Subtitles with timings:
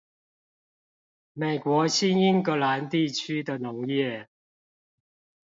[1.33, 4.25] 美國新英格蘭地區的農業